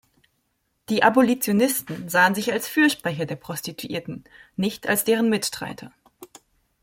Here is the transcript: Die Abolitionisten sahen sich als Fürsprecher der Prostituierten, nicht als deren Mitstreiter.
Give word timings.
Die 0.89 1.03
Abolitionisten 1.03 2.09
sahen 2.09 2.33
sich 2.33 2.51
als 2.51 2.67
Fürsprecher 2.67 3.27
der 3.27 3.35
Prostituierten, 3.35 4.23
nicht 4.55 4.87
als 4.87 5.03
deren 5.03 5.29
Mitstreiter. 5.29 5.93